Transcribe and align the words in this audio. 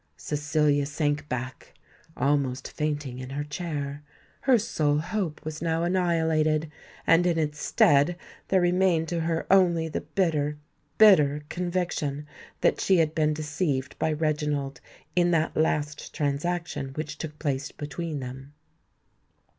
Cecilia 0.17 0.87
sank 0.87 1.29
back, 1.29 1.75
almost 2.17 2.71
fainting 2.71 3.19
in 3.19 3.29
her 3.29 3.43
chair: 3.43 4.01
her 4.39 4.57
sole 4.57 4.97
hope 4.97 5.45
was 5.45 5.61
now 5.61 5.83
annihilated; 5.83 6.71
and 7.05 7.27
in 7.27 7.37
its 7.37 7.61
stead 7.61 8.17
there 8.47 8.61
remained 8.61 9.07
to 9.09 9.19
her 9.19 9.45
only 9.51 9.87
the 9.87 10.01
bitter—bitter 10.01 11.43
conviction 11.49 12.25
that 12.61 12.81
she 12.81 12.97
had 12.97 13.13
been 13.13 13.35
deceived 13.35 13.95
by 13.99 14.11
Reginald 14.11 14.81
in 15.15 15.29
that 15.29 15.55
last 15.55 16.15
transaction 16.15 16.93
which 16.95 17.19
took 17.19 17.37
place 17.37 17.71
between 17.71 18.19
them. 18.21 18.53